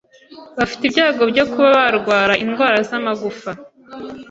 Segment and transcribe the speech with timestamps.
[0.57, 3.51] bafite ibyago byo kuba barwara indwara z’amagufa